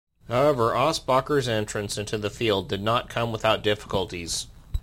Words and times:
However, 0.27 0.71
Aschbacher's 0.73 1.47
entrance 1.47 1.95
into 1.95 2.17
the 2.17 2.31
field 2.31 2.67
did 2.69 2.81
not 2.81 3.07
come 3.07 3.31
without 3.31 3.61
difficulties. 3.61 4.47